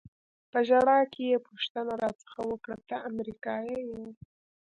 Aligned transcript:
په 0.51 0.59
ژړا 0.67 0.99
کې 1.13 1.23
یې 1.31 1.37
پوښتنه 1.47 1.93
را 2.01 2.09
څخه 2.21 2.39
وکړه: 2.49 2.77
ته 2.89 2.95
امریکایي 3.09 3.79
یې؟ 3.91 4.05